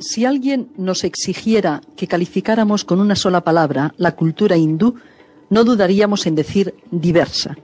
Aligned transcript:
Si 0.00 0.24
alguien 0.24 0.70
nos 0.76 1.02
exigiera 1.02 1.80
que 1.96 2.06
calificáramos 2.06 2.84
con 2.84 3.00
una 3.00 3.16
sola 3.16 3.42
palabra 3.42 3.94
la 3.96 4.12
cultura 4.12 4.56
hindú, 4.56 4.94
no 5.50 5.64
dudaríamos 5.64 6.26
en 6.26 6.36
decir 6.36 6.74
diversa. 6.90 7.56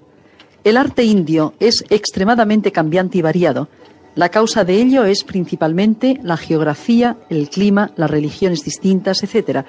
El 0.64 0.76
arte 0.76 1.04
indio 1.04 1.54
es 1.60 1.84
extremadamente 1.90 2.72
cambiante 2.72 3.18
y 3.18 3.22
variado. 3.22 3.68
La 4.16 4.30
causa 4.30 4.64
de 4.64 4.80
ello 4.80 5.04
es 5.04 5.22
principalmente 5.22 6.18
la 6.22 6.36
geografía, 6.36 7.18
el 7.28 7.50
clima, 7.50 7.92
las 7.96 8.10
religiones 8.10 8.64
distintas, 8.64 9.22
etc. 9.22 9.64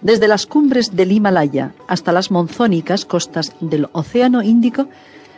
Desde 0.00 0.26
las 0.26 0.46
cumbres 0.46 0.96
del 0.96 1.12
Himalaya 1.12 1.74
hasta 1.86 2.12
las 2.12 2.30
monzónicas 2.30 3.04
costas 3.04 3.52
del 3.60 3.88
Océano 3.92 4.42
Índico, 4.42 4.88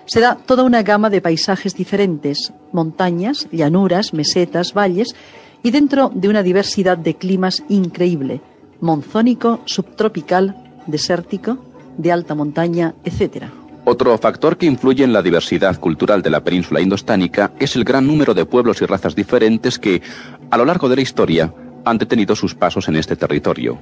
se 0.06 0.20
da 0.20 0.36
toda 0.36 0.62
una 0.62 0.82
gama 0.82 1.10
de 1.10 1.20
paisajes 1.20 1.74
diferentes, 1.74 2.52
montañas, 2.72 3.48
llanuras, 3.52 4.14
mesetas, 4.14 4.72
valles, 4.72 5.14
y 5.62 5.70
dentro 5.70 6.10
de 6.14 6.28
una 6.28 6.42
diversidad 6.42 6.98
de 6.98 7.14
climas 7.14 7.62
increíble, 7.68 8.40
monzónico, 8.80 9.60
subtropical, 9.64 10.56
desértico, 10.86 11.58
de 11.96 12.12
alta 12.12 12.34
montaña, 12.34 12.94
etc. 13.04 13.44
Otro 13.84 14.16
factor 14.18 14.56
que 14.56 14.66
influye 14.66 15.04
en 15.04 15.12
la 15.12 15.22
diversidad 15.22 15.78
cultural 15.78 16.22
de 16.22 16.30
la 16.30 16.44
península 16.44 16.80
indostánica 16.80 17.52
es 17.58 17.76
el 17.76 17.84
gran 17.84 18.06
número 18.06 18.34
de 18.34 18.44
pueblos 18.44 18.80
y 18.80 18.86
razas 18.86 19.14
diferentes 19.14 19.78
que, 19.78 20.02
a 20.50 20.56
lo 20.56 20.64
largo 20.64 20.88
de 20.88 20.96
la 20.96 21.02
historia, 21.02 21.52
han 21.84 21.98
detenido 21.98 22.36
sus 22.36 22.54
pasos 22.54 22.88
en 22.88 22.96
este 22.96 23.16
territorio. 23.16 23.78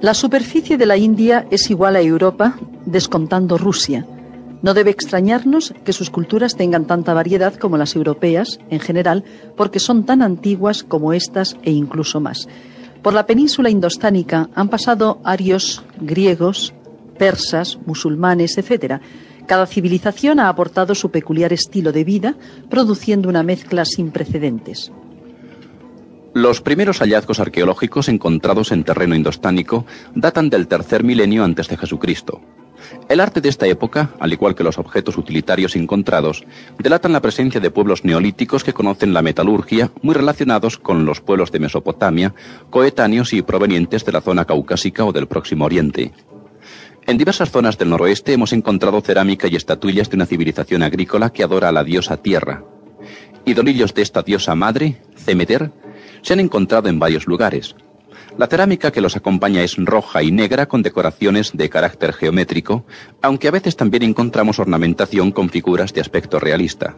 La 0.00 0.14
superficie 0.14 0.76
de 0.76 0.86
la 0.86 0.96
India 0.96 1.46
es 1.50 1.70
igual 1.70 1.96
a 1.96 2.00
Europa, 2.00 2.56
descontando 2.86 3.58
Rusia. 3.58 4.06
No 4.62 4.74
debe 4.74 4.90
extrañarnos 4.90 5.74
que 5.84 5.92
sus 5.92 6.10
culturas 6.10 6.56
tengan 6.56 6.86
tanta 6.86 7.14
variedad 7.14 7.54
como 7.54 7.76
las 7.76 7.96
europeas 7.96 8.60
en 8.70 8.78
general, 8.78 9.24
porque 9.56 9.80
son 9.80 10.04
tan 10.04 10.22
antiguas 10.22 10.84
como 10.84 11.12
estas 11.12 11.56
e 11.62 11.72
incluso 11.72 12.20
más. 12.20 12.46
Por 13.02 13.12
la 13.12 13.26
península 13.26 13.68
indostánica 13.70 14.48
han 14.54 14.68
pasado 14.68 15.20
arios, 15.24 15.82
griegos, 16.00 16.72
persas, 17.18 17.80
musulmanes, 17.84 18.56
etc. 18.56 19.00
Cada 19.46 19.66
civilización 19.66 20.38
ha 20.38 20.48
aportado 20.48 20.94
su 20.94 21.10
peculiar 21.10 21.52
estilo 21.52 21.90
de 21.90 22.04
vida, 22.04 22.36
produciendo 22.70 23.28
una 23.28 23.42
mezcla 23.42 23.84
sin 23.84 24.12
precedentes. 24.12 24.92
Los 26.34 26.60
primeros 26.60 27.00
hallazgos 27.00 27.40
arqueológicos 27.40 28.08
encontrados 28.08 28.72
en 28.72 28.84
terreno 28.84 29.16
indostánico 29.16 29.84
datan 30.14 30.48
del 30.48 30.68
tercer 30.68 31.02
milenio 31.02 31.44
antes 31.44 31.68
de 31.68 31.76
Jesucristo. 31.76 32.40
El 33.08 33.20
arte 33.20 33.40
de 33.40 33.48
esta 33.48 33.66
época, 33.66 34.10
al 34.18 34.32
igual 34.32 34.54
que 34.54 34.64
los 34.64 34.78
objetos 34.78 35.16
utilitarios 35.16 35.76
encontrados, 35.76 36.44
delatan 36.78 37.12
la 37.12 37.22
presencia 37.22 37.60
de 37.60 37.70
pueblos 37.70 38.04
neolíticos 38.04 38.64
que 38.64 38.72
conocen 38.72 39.12
la 39.14 39.22
metalurgia, 39.22 39.90
muy 40.02 40.14
relacionados 40.14 40.78
con 40.78 41.04
los 41.04 41.20
pueblos 41.20 41.52
de 41.52 41.60
Mesopotamia, 41.60 42.34
coetáneos 42.70 43.32
y 43.32 43.42
provenientes 43.42 44.04
de 44.04 44.12
la 44.12 44.20
zona 44.20 44.44
caucásica 44.44 45.04
o 45.04 45.12
del 45.12 45.26
Próximo 45.26 45.64
Oriente. 45.64 46.12
En 47.06 47.18
diversas 47.18 47.50
zonas 47.50 47.78
del 47.78 47.90
noroeste 47.90 48.32
hemos 48.32 48.52
encontrado 48.52 49.00
cerámica 49.00 49.48
y 49.48 49.56
estatuillas 49.56 50.08
de 50.08 50.16
una 50.16 50.26
civilización 50.26 50.82
agrícola 50.82 51.30
que 51.30 51.42
adora 51.42 51.68
a 51.68 51.72
la 51.72 51.82
diosa 51.82 52.16
tierra. 52.16 52.64
Idolillos 53.44 53.92
de 53.92 54.02
esta 54.02 54.22
diosa 54.22 54.54
madre, 54.54 55.02
Cemeter, 55.16 55.72
se 56.22 56.32
han 56.32 56.40
encontrado 56.40 56.88
en 56.88 57.00
varios 57.00 57.26
lugares. 57.26 57.74
La 58.38 58.46
cerámica 58.46 58.90
que 58.90 59.00
los 59.00 59.16
acompaña 59.16 59.62
es 59.62 59.76
roja 59.76 60.22
y 60.22 60.30
negra 60.30 60.66
con 60.66 60.82
decoraciones 60.82 61.52
de 61.54 61.68
carácter 61.68 62.12
geométrico, 62.12 62.84
aunque 63.20 63.48
a 63.48 63.50
veces 63.50 63.76
también 63.76 64.02
encontramos 64.02 64.58
ornamentación 64.58 65.32
con 65.32 65.50
figuras 65.50 65.92
de 65.92 66.00
aspecto 66.00 66.40
realista. 66.40 66.94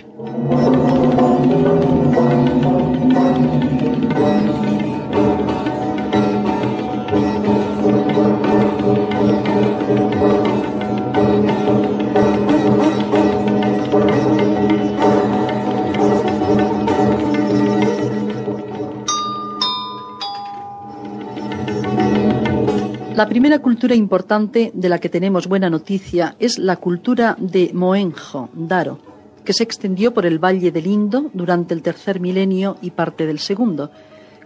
La 23.14 23.28
primera 23.28 23.60
cultura 23.60 23.94
importante 23.94 24.72
de 24.74 24.88
la 24.88 24.98
que 24.98 25.08
tenemos 25.08 25.46
buena 25.46 25.70
noticia 25.70 26.34
es 26.40 26.58
la 26.58 26.78
cultura 26.78 27.36
de 27.38 27.70
Mohenjo-Daro, 27.72 28.98
que 29.44 29.52
se 29.52 29.62
extendió 29.62 30.12
por 30.12 30.26
el 30.26 30.42
Valle 30.42 30.72
del 30.72 30.88
Indo 30.88 31.30
durante 31.32 31.74
el 31.74 31.82
tercer 31.82 32.18
milenio 32.18 32.76
y 32.82 32.90
parte 32.90 33.24
del 33.24 33.38
segundo. 33.38 33.92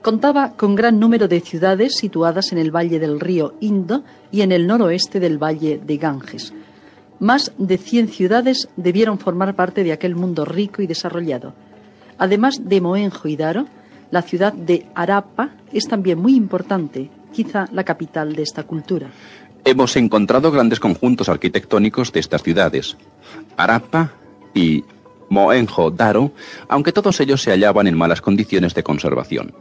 Contaba 0.03 0.53
con 0.53 0.75
gran 0.75 1.01
número 1.01 1.29
de 1.29 1.41
ciudades 1.41 1.97
situadas 1.97 2.53
en 2.53 2.59
el 2.59 2.71
valle 2.71 2.99
del 2.99 3.21
río 3.21 3.55
Indo 3.61 4.05
y 4.31 4.43
en 4.43 4.53
el 4.53 4.67
noroeste 4.67 5.19
del 5.19 5.43
valle 5.43 5.81
de 5.83 5.97
Ganges. 5.97 6.53
Más 7.21 7.53
de 7.57 7.79
100 7.79 8.09
ciudades 8.09 8.69
debieron 8.77 9.19
formar 9.19 9.57
parte 9.57 9.83
de 9.83 9.93
aquel 9.93 10.15
mundo 10.15 10.45
rico 10.45 10.83
y 10.83 10.87
desarrollado. 10.87 11.55
Además 12.19 12.61
de 12.63 12.83
Mohenjo 12.83 13.29
y 13.29 13.37
Daro, 13.37 13.65
la 14.11 14.21
ciudad 14.21 14.53
de 14.53 14.87
Arapa 14.95 15.53
es 15.73 15.89
también 15.89 16.19
muy 16.19 16.35
importante, 16.35 17.11
quizá 17.33 17.67
la 17.73 17.85
capital 17.85 18.35
de 18.35 18.43
esta 18.43 18.63
cultura. 18.65 19.09
Hemos 19.65 19.97
encontrado 19.97 20.51
grandes 20.51 20.81
conjuntos 20.81 21.29
arquitectónicos 21.29 22.13
de 22.13 22.21
estas 22.21 22.43
ciudades, 22.43 22.97
Arapa 23.57 24.13
y 24.55 24.85
Mohenjo-Daro, 25.29 26.33
aunque 26.69 26.93
todos 26.93 27.21
ellos 27.21 27.43
se 27.43 27.51
hallaban 27.51 27.87
en 27.87 27.97
malas 27.97 28.21
condiciones 28.21 28.75
de 28.75 28.83
conservación. 28.83 29.55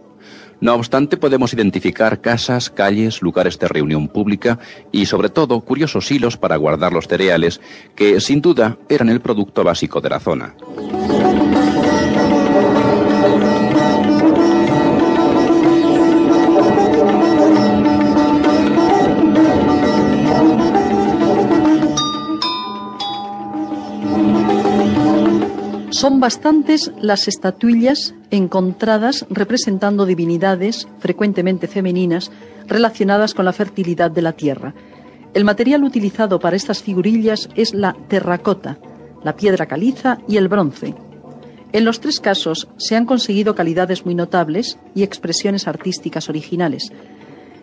No 0.59 0.73
obstante, 0.73 1.17
podemos 1.17 1.53
identificar 1.53 2.19
casas, 2.19 2.71
calles, 2.71 3.21
lugares 3.21 3.59
de 3.59 3.67
reunión 3.67 4.07
pública 4.07 4.57
y, 4.91 5.05
sobre 5.05 5.29
todo, 5.29 5.61
curiosos 5.61 6.09
hilos 6.09 6.35
para 6.35 6.55
guardar 6.55 6.93
los 6.93 7.07
cereales, 7.07 7.61
que, 7.95 8.19
sin 8.19 8.41
duda, 8.41 8.77
eran 8.89 9.09
el 9.09 9.21
producto 9.21 9.63
básico 9.63 10.01
de 10.01 10.09
la 10.09 10.19
zona. 10.19 10.55
Son 25.97 26.19
bastantes 26.19 26.91
las 27.01 27.27
estatuillas 27.27 28.13
encontradas 28.29 29.25
representando 29.31 30.05
divinidades, 30.05 30.87
frecuentemente 30.99 31.67
femeninas, 31.67 32.31
relacionadas 32.67 33.33
con 33.33 33.45
la 33.45 33.51
fertilidad 33.51 34.11
de 34.11 34.21
la 34.21 34.33
tierra. 34.33 34.75
El 35.33 35.43
material 35.43 35.83
utilizado 35.83 36.39
para 36.39 36.55
estas 36.55 36.83
figurillas 36.83 37.49
es 37.55 37.73
la 37.73 37.95
terracota, 38.09 38.77
la 39.23 39.35
piedra 39.35 39.65
caliza 39.65 40.19
y 40.27 40.37
el 40.37 40.49
bronce. 40.49 40.93
En 41.73 41.83
los 41.83 41.99
tres 41.99 42.19
casos 42.19 42.67
se 42.77 42.95
han 42.95 43.07
conseguido 43.07 43.55
calidades 43.55 44.05
muy 44.05 44.13
notables 44.13 44.77
y 44.93 45.01
expresiones 45.01 45.67
artísticas 45.67 46.29
originales. 46.29 46.91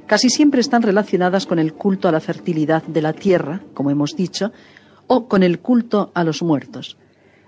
Casi 0.06 0.28
siempre 0.28 0.60
están 0.60 0.82
relacionadas 0.82 1.46
con 1.46 1.60
el 1.60 1.72
culto 1.74 2.08
a 2.08 2.12
la 2.12 2.18
fertilidad 2.18 2.82
de 2.82 3.00
la 3.00 3.12
tierra, 3.12 3.60
como 3.74 3.92
hemos 3.92 4.16
dicho, 4.16 4.50
o 5.06 5.28
con 5.28 5.44
el 5.44 5.60
culto 5.60 6.10
a 6.14 6.24
los 6.24 6.42
muertos. 6.42 6.96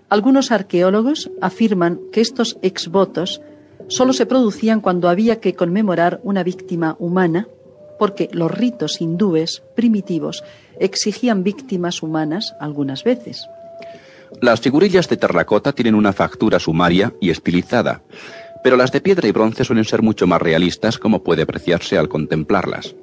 Algunos 0.09 0.53
arqueólogos 0.53 1.31
afirman 1.41 2.01
que 2.13 2.21
estos 2.21 2.59
exvotos 2.63 3.41
solo 3.89 4.13
se 4.13 4.27
producían 4.27 4.81
cuando 4.81 5.09
había 5.09 5.41
que 5.41 5.55
conmemorar 5.55 6.21
una 6.23 6.45
víctima 6.45 6.97
humana, 6.99 7.49
porque 7.99 8.29
los 8.33 8.51
ritos 8.51 9.01
hindúes 9.01 9.63
primitivos 9.75 10.45
exigían 10.79 11.43
víctimas 11.43 12.03
humanas 12.03 12.55
algunas 12.61 13.03
veces. 13.03 13.49
Las 14.41 14.61
figurillas 14.61 15.09
de 15.09 15.17
terracota 15.17 15.73
tienen 15.73 15.95
una 15.95 16.13
factura 16.13 16.61
sumaria 16.61 17.13
y 17.21 17.31
estilizada, 17.31 18.03
pero 18.63 18.77
las 18.77 18.93
de 18.93 19.01
piedra 19.01 19.29
y 19.29 19.33
bronce 19.33 19.65
suelen 19.65 19.85
ser 19.85 20.03
mucho 20.03 20.27
más 20.27 20.43
realistas 20.43 20.99
como 20.99 21.23
puede 21.23 21.43
apreciarse 21.43 21.99
al 21.99 22.09
contemplarlas. 22.09 22.95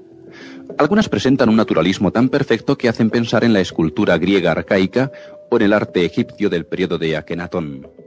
Algunas 0.77 1.09
presentan 1.09 1.49
un 1.49 1.55
naturalismo 1.55 2.11
tan 2.11 2.29
perfecto 2.29 2.77
que 2.77 2.89
hacen 2.89 3.09
pensar 3.09 3.43
en 3.43 3.53
la 3.53 3.59
escultura 3.59 4.17
griega 4.17 4.51
arcaica 4.51 5.11
en 5.57 5.63
el 5.63 5.73
arte 5.73 6.05
egipcio 6.05 6.49
del 6.49 6.65
periodo 6.65 6.97
de 6.97 7.17
Akenatón. 7.17 8.02